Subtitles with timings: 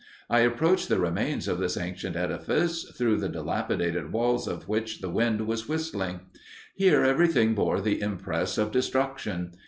[0.31, 5.11] I approached the remains of this ancient edifice, through the dilapidated walls of which the
[5.11, 6.21] wind was whistling.
[6.73, 9.51] Here everything bore the impress of destruction.